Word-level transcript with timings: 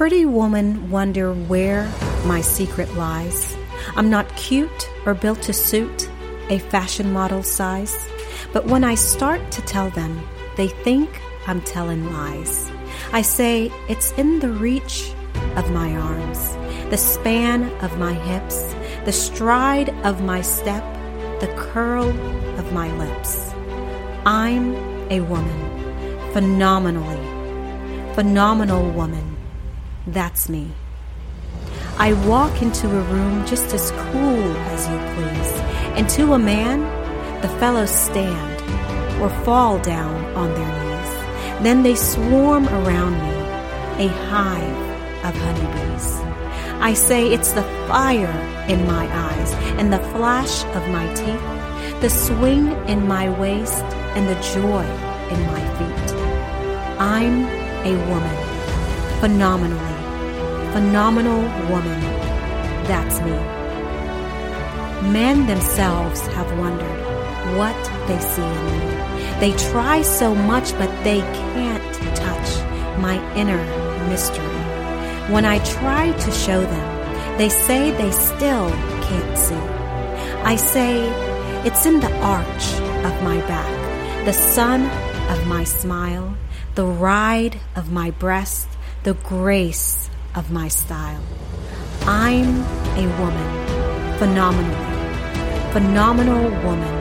pretty 0.00 0.24
woman 0.24 0.88
wonder 0.88 1.34
where 1.34 1.84
my 2.24 2.40
secret 2.40 2.90
lies? 2.94 3.54
I'm 3.96 4.08
not 4.08 4.34
cute 4.34 4.88
or 5.04 5.12
built 5.12 5.42
to 5.42 5.52
suit 5.52 6.08
a 6.48 6.58
fashion 6.58 7.12
model 7.12 7.42
size, 7.42 8.08
but 8.50 8.64
when 8.64 8.82
I 8.82 8.94
start 8.94 9.50
to 9.50 9.60
tell 9.60 9.90
them, 9.90 10.26
they 10.56 10.68
think 10.68 11.20
I'm 11.46 11.60
telling 11.60 12.10
lies. 12.14 12.72
I 13.12 13.20
say 13.20 13.70
it's 13.90 14.12
in 14.12 14.38
the 14.38 14.48
reach 14.48 15.12
of 15.56 15.70
my 15.70 15.94
arms, 15.94 16.54
the 16.88 16.96
span 16.96 17.70
of 17.84 17.98
my 17.98 18.14
hips, 18.14 18.74
the 19.04 19.12
stride 19.12 19.90
of 20.06 20.24
my 20.24 20.40
step, 20.40 20.82
the 21.40 21.54
curl 21.58 22.08
of 22.58 22.72
my 22.72 22.90
lips. 22.96 23.52
I'm 24.24 24.74
a 25.10 25.20
woman, 25.20 26.32
phenomenally, 26.32 28.14
phenomenal 28.14 28.90
woman. 28.92 29.29
That's 30.06 30.48
me. 30.48 30.72
I 31.98 32.14
walk 32.26 32.62
into 32.62 32.88
a 32.88 33.02
room 33.02 33.46
just 33.46 33.74
as 33.74 33.90
cool 33.90 34.56
as 34.72 34.88
you 34.88 34.98
please, 35.14 35.52
and 35.98 36.08
to 36.10 36.32
a 36.32 36.38
man, 36.38 36.80
the 37.42 37.48
fellows 37.58 37.90
stand 37.90 39.20
or 39.20 39.28
fall 39.44 39.78
down 39.80 40.24
on 40.34 40.48
their 40.54 40.66
knees. 40.66 41.62
Then 41.62 41.82
they 41.82 41.94
swarm 41.94 42.66
around 42.68 43.12
me, 43.12 44.06
a 44.06 44.08
hive 44.08 45.24
of 45.26 45.36
honeybees. 45.36 46.20
I 46.80 46.94
say 46.94 47.30
it's 47.30 47.52
the 47.52 47.62
fire 47.86 48.64
in 48.66 48.86
my 48.86 49.06
eyes 49.14 49.52
and 49.78 49.92
the 49.92 49.98
flash 50.14 50.64
of 50.76 50.88
my 50.88 51.06
teeth, 51.12 52.00
the 52.00 52.08
swing 52.08 52.68
in 52.88 53.06
my 53.06 53.28
waist 53.38 53.84
and 54.16 54.26
the 54.26 54.40
joy 54.54 54.84
in 55.34 55.46
my 55.46 55.60
feet. 55.76 56.16
I'm 56.98 57.44
a 57.84 57.94
woman, 58.08 58.49
phenomenally 59.20 60.00
phenomenal 60.72 61.40
woman. 61.68 62.00
That's 62.86 63.20
me. 63.20 63.36
Men 65.10 65.46
themselves 65.46 66.20
have 66.28 66.46
wondered 66.58 67.00
what 67.58 67.80
they 68.06 68.18
see 68.20 68.42
in 68.42 68.66
me. 68.70 68.80
They 69.40 69.52
try 69.70 70.02
so 70.02 70.34
much, 70.34 70.72
but 70.78 70.90
they 71.02 71.20
can't 71.20 71.94
touch 72.16 72.50
my 72.98 73.16
inner 73.34 73.62
mystery. 74.08 74.54
When 75.34 75.44
I 75.44 75.58
try 75.64 76.12
to 76.12 76.30
show 76.30 76.60
them, 76.60 77.38
they 77.38 77.48
say 77.48 77.90
they 77.90 78.12
still 78.12 78.70
can't 79.08 79.38
see. 79.38 79.66
I 80.44 80.56
say 80.56 81.08
it's 81.66 81.84
in 81.86 82.00
the 82.00 82.12
arch 82.20 82.66
of 83.08 83.22
my 83.24 83.38
back, 83.48 84.24
the 84.24 84.32
sun 84.32 84.82
of 85.30 85.46
my 85.46 85.64
smile, 85.64 86.36
the 86.74 86.86
ride 86.86 87.58
of 87.74 87.90
my 87.90 88.10
breast, 88.12 88.68
the 89.02 89.14
grace 89.14 90.10
of 90.34 90.50
my 90.50 90.68
style. 90.68 91.22
I'm 92.02 92.60
a 92.98 93.06
woman, 93.18 94.18
phenomenally, 94.18 95.72
phenomenal 95.72 96.42
woman. 96.66 97.00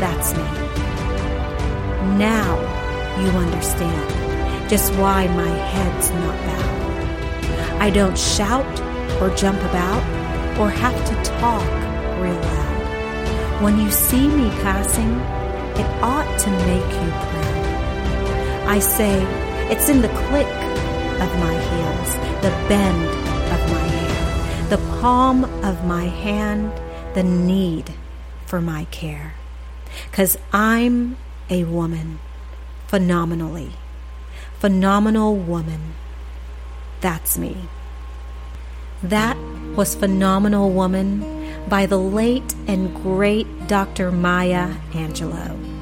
That's 0.00 0.34
me. 0.34 0.42
Now 2.18 2.58
you 3.20 3.30
understand 3.30 4.68
just 4.68 4.92
why 4.96 5.26
my 5.28 5.48
head's 5.48 6.10
not 6.10 6.36
bowed. 6.44 7.80
I 7.80 7.88
don't 7.88 8.18
shout 8.18 8.80
or 9.22 9.34
jump 9.34 9.60
about 9.62 10.02
or 10.58 10.68
have 10.68 10.98
to 11.08 11.30
talk 11.30 11.66
real 12.20 12.34
loud. 12.34 13.62
When 13.62 13.80
you 13.80 13.90
see 13.90 14.28
me 14.28 14.50
passing, 14.60 15.12
it 15.80 16.02
ought 16.02 16.38
to 16.40 16.50
make 16.50 16.92
you 17.00 17.10
proud. 17.10 18.68
I 18.68 18.78
say 18.78 19.22
it's 19.72 19.88
in 19.88 20.02
the 20.02 20.08
click 20.08 20.67
of 21.20 21.30
my 21.38 21.54
heels, 21.54 22.14
the 22.42 22.50
bend 22.68 23.08
of 23.52 23.70
my 23.70 23.86
hair, 23.96 24.68
the 24.68 24.78
palm 25.00 25.44
of 25.64 25.84
my 25.84 26.04
hand, 26.04 26.72
the 27.14 27.22
need 27.22 27.92
for 28.46 28.60
my 28.60 28.84
care. 28.86 29.34
Cause 30.12 30.36
I'm 30.52 31.16
a 31.50 31.64
woman, 31.64 32.18
phenomenally, 32.86 33.72
phenomenal 34.58 35.36
woman. 35.36 35.94
That's 37.00 37.38
me. 37.38 37.56
That 39.02 39.36
was 39.76 39.94
Phenomenal 39.94 40.70
Woman 40.70 41.68
by 41.68 41.86
the 41.86 41.98
late 41.98 42.54
and 42.66 42.92
great 42.96 43.46
Dr. 43.68 44.10
Maya 44.10 44.74
Angelou. 44.90 45.77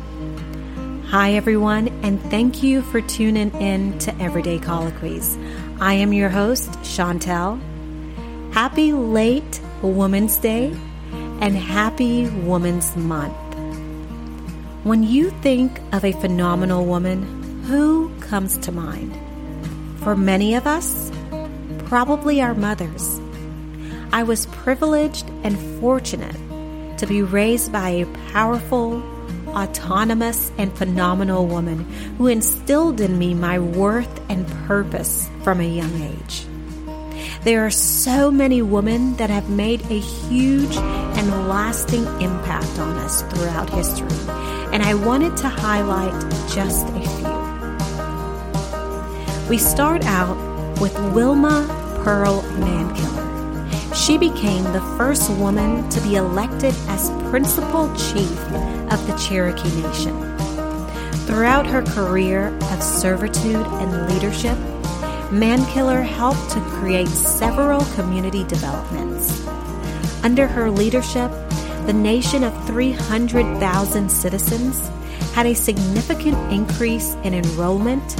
Hi, 1.10 1.34
everyone, 1.34 1.86
and 2.02 2.20
thank 2.20 2.64
you 2.64 2.82
for 2.82 3.00
tuning 3.00 3.54
in 3.60 3.96
to 4.00 4.20
Everyday 4.20 4.58
Colloquies. 4.58 5.38
I 5.80 5.94
am 5.94 6.12
your 6.12 6.28
host, 6.28 6.68
Chantel. 6.82 7.60
Happy 8.52 8.92
late 8.92 9.60
Women's 9.82 10.36
Day 10.36 10.74
and 11.40 11.56
happy 11.56 12.26
Women's 12.28 12.96
Month. 12.96 13.36
When 14.82 15.04
you 15.04 15.30
think 15.42 15.78
of 15.92 16.04
a 16.04 16.10
phenomenal 16.10 16.84
woman, 16.84 17.62
who 17.66 18.12
comes 18.18 18.58
to 18.58 18.72
mind? 18.72 19.16
For 20.02 20.16
many 20.16 20.56
of 20.56 20.66
us, 20.66 21.12
probably 21.84 22.40
our 22.40 22.54
mothers. 22.54 23.20
I 24.12 24.24
was 24.24 24.46
privileged 24.46 25.30
and 25.44 25.56
fortunate 25.80 26.36
to 26.98 27.06
be 27.06 27.22
raised 27.22 27.70
by 27.70 27.90
a 27.90 28.06
powerful, 28.32 29.00
autonomous, 29.56 30.52
and 30.58 30.72
phenomenal 30.76 31.46
woman 31.46 31.84
who 32.18 32.26
instilled 32.26 33.00
in 33.00 33.18
me 33.18 33.34
my 33.34 33.58
worth 33.58 34.20
and 34.28 34.46
purpose 34.66 35.28
from 35.42 35.60
a 35.60 35.64
young 35.64 36.02
age. 36.02 36.46
There 37.42 37.64
are 37.64 37.70
so 37.70 38.30
many 38.30 38.60
women 38.60 39.16
that 39.16 39.30
have 39.30 39.48
made 39.48 39.80
a 39.82 39.98
huge 39.98 40.76
and 40.76 41.48
lasting 41.48 42.04
impact 42.20 42.78
on 42.78 42.96
us 42.98 43.22
throughout 43.22 43.70
history, 43.70 44.18
and 44.72 44.82
I 44.82 44.94
wanted 44.94 45.36
to 45.38 45.48
highlight 45.48 46.12
just 46.50 46.86
a 46.88 47.00
few. 47.00 47.36
We 49.48 49.58
start 49.58 50.04
out 50.04 50.36
with 50.80 50.94
Wilma 51.14 51.66
Pearl 52.04 52.42
Mankiller. 52.58 53.15
She 53.96 54.18
became 54.18 54.62
the 54.72 54.82
first 54.98 55.30
woman 55.30 55.88
to 55.88 56.00
be 56.02 56.16
elected 56.16 56.74
as 56.86 57.10
principal 57.30 57.88
chief 57.96 58.38
of 58.92 59.04
the 59.06 59.16
Cherokee 59.18 59.80
Nation. 59.80 60.36
Throughout 61.26 61.66
her 61.66 61.82
career 61.82 62.48
of 62.70 62.82
servitude 62.82 63.66
and 63.66 64.12
leadership, 64.12 64.56
Mankiller 65.30 66.04
helped 66.04 66.50
to 66.50 66.60
create 66.78 67.08
several 67.08 67.84
community 67.94 68.44
developments. 68.44 69.44
Under 70.22 70.46
her 70.46 70.70
leadership, 70.70 71.30
the 71.86 71.94
nation 71.94 72.44
of 72.44 72.66
300,000 72.66 74.10
citizens 74.10 74.88
had 75.32 75.46
a 75.46 75.54
significant 75.54 76.36
increase 76.52 77.14
in 77.24 77.32
enrollment, 77.32 78.16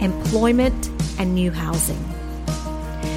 employment, 0.00 0.90
and 1.18 1.34
new 1.34 1.50
housing. 1.50 2.04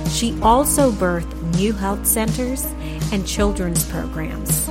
She 0.10 0.40
also 0.42 0.92
birthed 0.92 1.43
new 1.56 1.74
health 1.74 2.06
centers 2.06 2.66
and 3.12 3.28
children's 3.28 3.86
programs. 3.90 4.68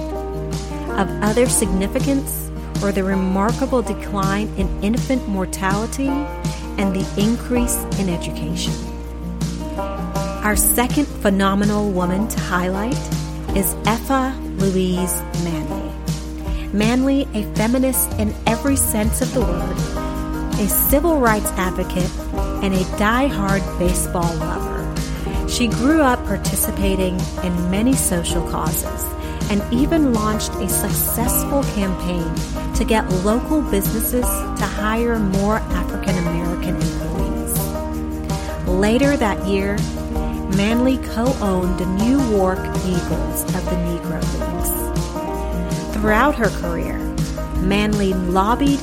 Of 0.98 1.09
other 1.22 1.48
significance 1.48 2.50
were 2.82 2.93
the 2.93 3.04
remarkable 3.04 3.82
decline 3.82 4.48
in 4.56 4.69
infant 4.82 5.26
mortality 5.28 6.09
and 6.09 6.94
the 6.94 7.06
increase 7.20 7.76
in 7.98 8.09
education. 8.09 8.75
Our 10.43 10.56
second 10.56 11.06
phenomenal 11.06 11.91
woman 11.91 12.28
to 12.28 12.41
highlight 12.41 12.99
is 13.56 13.75
Effa 13.84 14.34
Louise 14.59 15.22
Manley. 15.44 16.69
Manley, 16.72 17.28
a 17.34 17.44
feminist 17.54 18.10
in 18.14 18.34
every 18.47 18.76
sense 18.76 19.20
of 19.20 19.32
the 19.34 19.41
word, 19.41 20.59
a 20.59 20.69
civil 20.69 21.20
rights 21.20 21.50
advocate, 21.53 22.10
and 22.62 22.75
a 22.75 22.82
die-hard 22.99 23.62
baseball 23.78 24.34
lover. 24.37 24.62
She 25.52 25.66
grew 25.66 26.00
up 26.00 26.25
participating 26.25 27.20
in 27.44 27.70
many 27.70 27.93
social 27.93 28.43
causes 28.50 29.04
and 29.50 29.62
even 29.70 30.14
launched 30.14 30.50
a 30.54 30.66
successful 30.66 31.62
campaign 31.75 32.25
to 32.75 32.87
get 32.87 33.06
local 33.22 33.60
businesses 33.60 34.25
to 34.25 34.64
hire 34.64 35.19
more 35.19 35.56
African 35.58 36.16
American 36.16 36.76
employees. 36.76 37.58
Later 38.66 39.14
that 39.19 39.46
year, 39.46 39.76
Manley 40.56 40.96
co-owned 41.08 41.78
the 41.78 41.87
New 42.02 42.19
York 42.31 42.60
Eagles 42.87 43.43
of 43.54 43.62
the 43.66 43.76
Negro 43.84 44.22
Leagues. 44.32 45.94
Throughout 45.94 46.34
her 46.34 46.49
career, 46.62 46.96
Manley 47.58 48.14
lobbied 48.14 48.81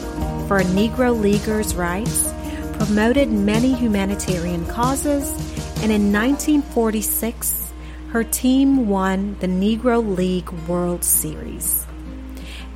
for 0.48 0.62
Negro 0.62 1.19
Leaguers' 1.19 1.74
rights, 1.74 2.31
promoted 2.74 3.31
many 3.31 3.74
humanitarian 3.74 4.68
causes, 4.68 5.33
and 5.81 5.94
in 5.94 6.12
1946, 6.12 7.72
her 8.10 8.24
team 8.24 8.90
won 8.90 9.38
the 9.40 9.48
Negro 9.48 10.16
League 10.18 10.50
World 10.68 11.06
Series. 11.06 11.86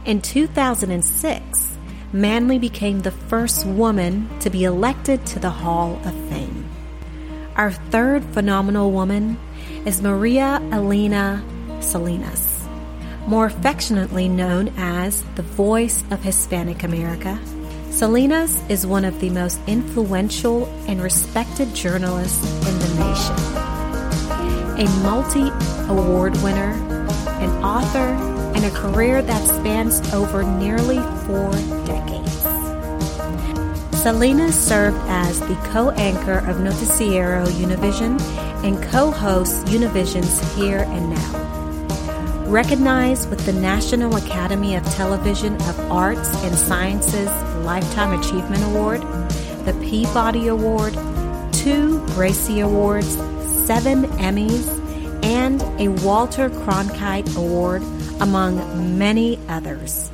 In 0.05 0.21
2006, 0.21 1.77
Manley 2.13 2.59
became 2.59 3.01
the 3.01 3.11
first 3.11 3.65
woman 3.65 4.29
to 4.39 4.49
be 4.49 4.63
elected 4.63 5.25
to 5.25 5.39
the 5.39 5.49
Hall 5.49 5.99
of 6.05 6.13
Fame. 6.29 6.69
Our 7.57 7.71
third 7.71 8.23
phenomenal 8.25 8.91
woman 8.91 9.37
is 9.85 10.01
Maria 10.01 10.61
Elena 10.71 11.43
Salinas, 11.81 12.65
more 13.27 13.47
affectionately 13.47 14.29
known 14.29 14.69
as 14.77 15.23
the 15.35 15.41
voice 15.41 16.05
of 16.09 16.23
Hispanic 16.23 16.83
America. 16.83 17.37
Salinas 17.89 18.63
is 18.69 18.87
one 18.87 19.05
of 19.05 19.19
the 19.19 19.29
most 19.29 19.59
influential 19.67 20.65
and 20.87 21.01
respected 21.01 21.73
journalists 21.75 22.72
nation. 22.95 23.35
A 24.79 24.89
multi 25.03 25.49
award 25.89 26.35
winner, 26.41 26.71
an 27.39 27.49
author, 27.63 28.09
and 28.55 28.65
a 28.65 28.71
career 28.71 29.21
that 29.21 29.47
spans 29.47 30.01
over 30.13 30.43
nearly 30.43 30.99
four 31.25 31.51
decades. 31.85 32.33
Selena 34.01 34.51
served 34.51 34.97
as 35.07 35.39
the 35.39 35.55
co 35.71 35.91
anchor 35.91 36.39
of 36.49 36.57
Noticiero 36.57 37.45
Univision 37.47 38.19
and 38.63 38.81
co 38.91 39.11
hosts 39.11 39.63
Univision's 39.71 40.55
Here 40.55 40.85
and 40.89 41.09
Now. 41.09 42.45
Recognized 42.47 43.29
with 43.29 43.45
the 43.45 43.53
National 43.53 44.15
Academy 44.15 44.75
of 44.75 44.83
Television 44.95 45.55
of 45.55 45.79
Arts 45.91 46.29
and 46.43 46.53
Sciences 46.55 47.29
Lifetime 47.63 48.19
Achievement 48.19 48.63
Award, 48.65 49.01
the 49.65 49.73
Peabody 49.81 50.47
Award, 50.47 50.93
two 51.63 52.05
Gracie 52.07 52.59
Awards, 52.59 53.15
seven 53.65 54.03
Emmys, 54.19 54.67
and 55.23 55.61
a 55.79 55.87
Walter 56.05 56.49
Cronkite 56.49 57.37
Award, 57.37 57.81
among 58.19 58.99
many 58.99 59.39
others. 59.47 60.11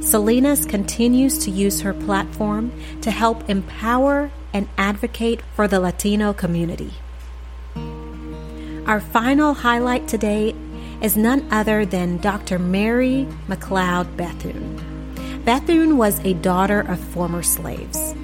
Salinas 0.00 0.66
continues 0.66 1.38
to 1.44 1.52
use 1.52 1.82
her 1.82 1.94
platform 1.94 2.72
to 3.02 3.12
help 3.12 3.48
empower 3.48 4.32
and 4.52 4.68
advocate 4.76 5.42
for 5.54 5.68
the 5.68 5.78
Latino 5.78 6.32
community. 6.32 6.92
Our 7.76 9.00
final 9.00 9.54
highlight 9.54 10.08
today 10.08 10.56
is 11.00 11.16
none 11.16 11.46
other 11.52 11.86
than 11.86 12.16
Dr. 12.16 12.58
Mary 12.58 13.28
McLeod 13.46 14.16
Bethune. 14.16 15.42
Bethune 15.44 15.98
was 15.98 16.18
a 16.24 16.34
daughter 16.34 16.80
of 16.80 16.98
former 16.98 17.44
slaves. 17.44 18.14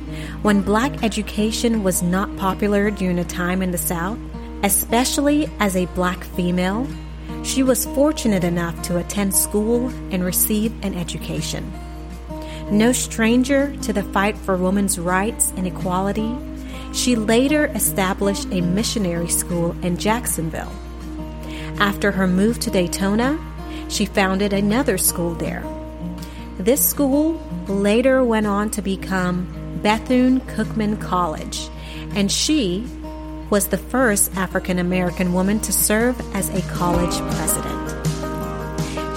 When 0.42 0.62
black 0.62 1.02
education 1.04 1.82
was 1.82 2.02
not 2.02 2.34
popular 2.38 2.90
during 2.90 3.18
a 3.18 3.24
time 3.24 3.60
in 3.60 3.72
the 3.72 3.78
South, 3.78 4.18
especially 4.62 5.50
as 5.60 5.76
a 5.76 5.84
black 5.88 6.24
female, 6.24 6.88
she 7.44 7.62
was 7.62 7.84
fortunate 7.84 8.42
enough 8.42 8.80
to 8.84 8.96
attend 8.96 9.34
school 9.34 9.88
and 10.10 10.24
receive 10.24 10.72
an 10.82 10.94
education. 10.94 11.70
No 12.70 12.90
stranger 12.92 13.76
to 13.82 13.92
the 13.92 14.02
fight 14.02 14.38
for 14.38 14.56
women's 14.56 14.98
rights 14.98 15.52
and 15.58 15.66
equality, 15.66 16.34
she 16.94 17.16
later 17.16 17.66
established 17.74 18.48
a 18.50 18.62
missionary 18.62 19.28
school 19.28 19.76
in 19.84 19.98
Jacksonville. 19.98 20.72
After 21.78 22.12
her 22.12 22.26
move 22.26 22.58
to 22.60 22.70
Daytona, 22.70 23.38
she 23.90 24.06
founded 24.06 24.54
another 24.54 24.96
school 24.96 25.34
there. 25.34 25.62
This 26.56 26.82
school 26.88 27.34
later 27.68 28.24
went 28.24 28.46
on 28.46 28.70
to 28.70 28.80
become 28.80 29.59
Bethune 29.82 30.40
Cookman 30.42 31.00
College, 31.00 31.68
and 32.14 32.30
she 32.30 32.86
was 33.50 33.68
the 33.68 33.78
first 33.78 34.36
African 34.36 34.78
American 34.78 35.32
woman 35.32 35.58
to 35.60 35.72
serve 35.72 36.20
as 36.34 36.50
a 36.50 36.60
college 36.72 37.16
president. 37.34 37.78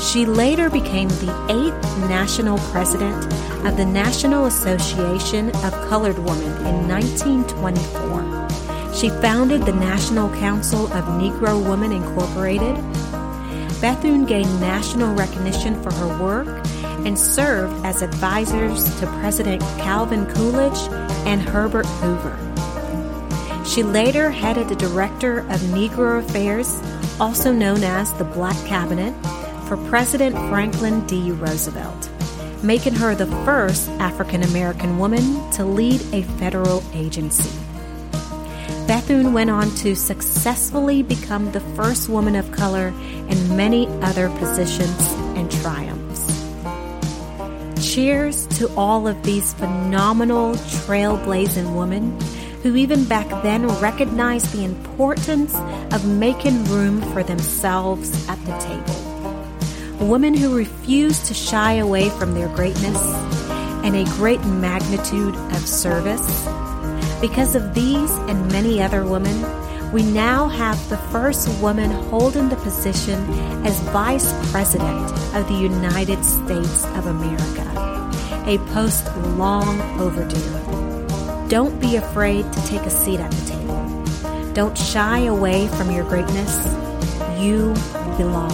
She 0.02 0.26
later 0.26 0.70
became 0.70 1.10
the 1.10 1.34
eighth 1.50 1.98
national 2.10 2.58
president 2.72 3.26
of 3.66 3.76
the 3.78 3.86
National 3.86 4.46
Association 4.46 5.50
of 5.58 5.74
Colored 5.90 6.20
Women 6.20 6.66
in 6.66 6.88
1924. 6.88 8.94
She 8.94 9.10
founded 9.22 9.64
the 9.64 9.74
National 9.74 10.30
Council 10.38 10.86
of 10.94 11.04
Negro 11.06 11.68
Women 11.68 11.92
Incorporated. 11.92 12.76
Bethune 13.82 14.26
gained 14.26 14.60
national 14.60 15.16
recognition 15.16 15.82
for 15.82 15.92
her 15.94 16.22
work 16.22 16.64
and 17.06 17.18
served 17.18 17.86
as 17.86 18.02
advisors 18.02 18.84
to 19.00 19.08
President 19.20 19.62
Calvin 19.80 20.26
Coolidge 20.34 20.88
and 21.26 21.42
Herbert 21.42 21.86
Hoover. 21.86 22.38
She 23.66 23.84
later 23.84 24.30
headed 24.30 24.70
the 24.70 24.76
Director 24.76 25.40
of 25.40 25.60
Negro 25.72 26.24
Affairs, 26.24 26.82
also 27.20 27.52
known 27.52 27.84
as 27.84 28.14
the 28.14 28.24
Black 28.24 28.58
Cabinet, 28.66 29.14
for 29.68 29.78
President 29.90 30.36
Franklin 30.50 31.06
D. 31.08 31.32
Roosevelt, 31.32 32.10
making 32.62 32.96
her 32.96 33.16
the 33.16 33.28
first 33.46 33.90
African 33.92 34.44
American 34.44 35.00
woman 35.00 35.50
to 35.52 35.64
lead 35.64 36.02
a 36.14 36.24
federal 36.38 36.84
agency. 36.94 37.50
Bethune 38.86 39.32
went 39.32 39.50
on 39.50 39.74
to 39.76 39.96
successfully 39.96 41.02
become 41.02 41.52
the 41.52 41.62
first 41.76 42.10
woman 42.10 42.36
of 42.36 42.52
color 42.52 42.90
in 43.30 43.56
many 43.56 43.88
other 44.02 44.30
positions 44.38 45.00
and 45.38 45.50
triumphs. 45.50 46.13
Cheers 47.94 48.48
to 48.58 48.74
all 48.76 49.08
of 49.08 49.22
these 49.22 49.54
phenomenal 49.54 50.56
trailblazing 50.56 51.78
women 51.78 52.20
who 52.64 52.76
even 52.76 53.06
back 53.06 53.30
then 53.44 53.68
recognized 53.80 54.52
the 54.52 54.66
importance 54.66 55.54
of 55.94 56.04
making 56.08 56.64
room 56.64 57.04
for 57.14 57.22
themselves 57.22 58.28
at 58.28 58.44
the 58.46 58.58
table. 58.58 60.08
Women 60.08 60.34
who 60.34 60.58
refused 60.58 61.28
to 61.28 61.36
shy 61.36 61.74
away 61.74 62.10
from 62.10 62.34
their 62.34 62.48
greatness 62.56 63.00
and 63.86 63.96
a 63.96 64.06
great 64.16 64.44
magnitude 64.44 65.36
of 65.36 65.60
service. 65.60 66.48
Because 67.22 67.54
of 67.54 67.76
these 67.76 68.10
and 68.28 68.52
many 68.52 68.82
other 68.82 69.06
women, 69.06 69.40
we 69.94 70.02
now 70.02 70.48
have 70.48 70.90
the 70.90 70.98
first 70.98 71.48
woman 71.62 71.92
holding 71.92 72.50
the 72.50 72.56
position 72.56 73.30
as 73.64 73.80
Vice 73.92 74.34
President 74.50 75.12
of 75.36 75.48
the 75.48 75.54
United 75.54 76.26
States 76.26 76.84
of 76.96 77.06
America, 77.06 77.62
a 78.48 78.58
post 78.74 79.06
long 79.38 79.80
overdue. 80.02 81.48
Don't 81.48 81.80
be 81.80 81.98
afraid 81.98 82.52
to 82.54 82.66
take 82.66 82.82
a 82.82 82.90
seat 82.90 83.20
at 83.20 83.30
the 83.30 83.52
table. 83.52 84.54
Don't 84.54 84.76
shy 84.76 85.20
away 85.20 85.68
from 85.68 85.92
your 85.92 86.06
greatness. 86.06 86.66
You 87.40 87.76
belong. 88.18 88.50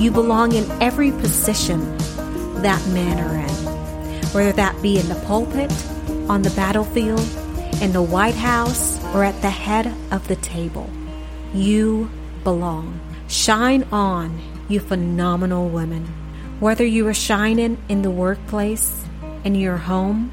You 0.00 0.12
belong 0.12 0.54
in 0.54 0.70
every 0.80 1.10
position 1.10 1.80
that 2.62 2.80
men 2.90 3.18
are 3.18 3.34
in, 3.34 4.22
whether 4.32 4.52
that 4.52 4.80
be 4.80 4.96
in 4.96 5.08
the 5.08 5.20
pulpit, 5.26 5.72
on 6.30 6.42
the 6.42 6.50
battlefield, 6.50 7.26
in 7.82 7.92
the 7.92 8.02
White 8.02 8.36
House, 8.36 9.04
or 9.16 9.24
at 9.24 9.40
the 9.40 9.48
head 9.48 9.86
of 10.12 10.28
the 10.28 10.36
table. 10.36 10.90
You 11.54 12.10
belong. 12.44 13.00
Shine 13.28 13.84
on, 13.84 14.38
you 14.68 14.78
phenomenal 14.78 15.70
women. 15.70 16.04
Whether 16.60 16.84
you 16.84 17.08
are 17.08 17.14
shining 17.14 17.78
in 17.88 18.02
the 18.02 18.10
workplace, 18.10 19.06
in 19.42 19.54
your 19.54 19.78
home, 19.78 20.30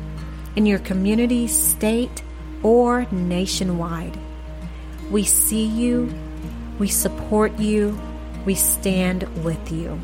in 0.57 0.65
your 0.65 0.79
community, 0.79 1.47
state, 1.47 2.23
or 2.61 3.07
nationwide. 3.09 4.19
We 5.09 5.23
see 5.23 5.65
you, 5.65 6.13
we 6.77 6.89
support 6.89 7.57
you, 7.57 7.97
we 8.45 8.55
stand 8.55 9.23
with 9.45 9.71
you. 9.71 9.97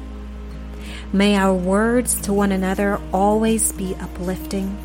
May 1.12 1.36
our 1.36 1.53
words 1.53 2.21
to 2.21 2.33
one 2.33 2.53
another 2.53 2.98
always 3.12 3.74
be 3.74 3.93
uplifting. 3.95 4.77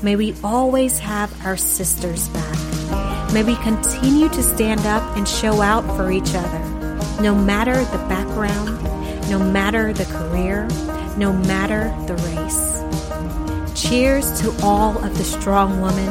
May 0.00 0.14
we 0.14 0.32
always 0.44 1.00
have 1.00 1.44
our 1.44 1.56
sisters 1.56 2.28
back. 2.28 3.01
May 3.32 3.44
we 3.44 3.56
continue 3.56 4.28
to 4.28 4.42
stand 4.42 4.84
up 4.84 5.16
and 5.16 5.26
show 5.26 5.62
out 5.62 5.86
for 5.96 6.10
each 6.12 6.34
other, 6.34 6.58
no 7.22 7.34
matter 7.34 7.72
the 7.72 8.04
background, 8.06 8.82
no 9.30 9.38
matter 9.38 9.94
the 9.94 10.04
career, 10.04 10.68
no 11.16 11.32
matter 11.32 11.94
the 12.06 12.14
race. 12.28 12.82
Cheers 13.74 14.38
to 14.42 14.54
all 14.62 15.02
of 15.02 15.16
the 15.16 15.24
strong 15.24 15.80
women, 15.80 16.10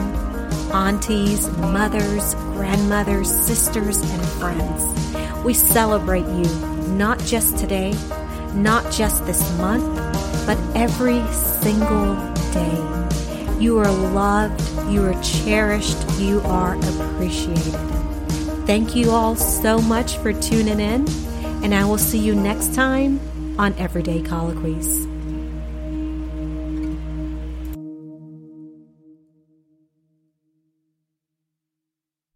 aunties, 0.72 1.48
mothers, 1.60 2.34
grandmothers, 2.56 3.30
sisters, 3.30 4.02
and 4.02 4.26
friends. 4.40 5.46
We 5.46 5.54
celebrate 5.54 6.26
you 6.26 6.46
not 6.96 7.20
just 7.20 7.56
today, 7.56 7.94
not 8.56 8.92
just 8.92 9.28
this 9.28 9.42
month, 9.60 9.86
but 10.48 10.58
every 10.76 11.22
single 11.62 12.16
day. 12.52 13.11
You 13.62 13.78
are 13.78 13.92
loved, 13.92 14.60
you 14.92 15.06
are 15.06 15.22
cherished, 15.22 15.96
you 16.20 16.42
are 16.42 16.74
appreciated. 16.78 17.76
Thank 18.66 18.96
you 18.96 19.12
all 19.12 19.36
so 19.36 19.80
much 19.80 20.18
for 20.18 20.34
tuning 20.34 20.80
in, 20.80 21.08
and 21.64 21.76
I 21.76 21.86
will 21.86 22.00
see 22.00 22.18
you 22.18 22.34
next 22.34 22.74
time 22.74 23.20
on 23.60 23.76
Everyday 23.78 24.24
Colloquies. 24.24 25.11